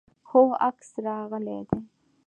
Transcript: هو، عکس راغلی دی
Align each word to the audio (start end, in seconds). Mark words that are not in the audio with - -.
هو، 0.29 0.41
عکس 0.67 0.89
راغلی 1.05 1.59
دی 1.69 1.79